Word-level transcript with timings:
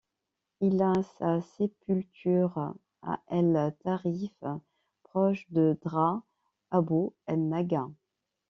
Il 0.61 0.81
a 0.81 0.93
sa 1.19 1.41
sépulture 1.43 2.73
à 3.03 3.19
El-Tarif, 3.27 4.33
proche 5.03 5.45
de 5.51 5.77
Dra 5.83 6.23
Abou 6.71 7.13
el-Naga. 7.27 7.87